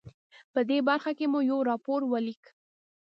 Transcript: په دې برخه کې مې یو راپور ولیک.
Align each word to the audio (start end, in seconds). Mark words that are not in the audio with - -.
په 0.53 0.59
دې 0.69 0.77
برخه 0.89 1.11
کې 1.17 1.25
مې 1.31 1.39
یو 1.51 1.59
راپور 1.69 2.01
ولیک. 2.11 2.43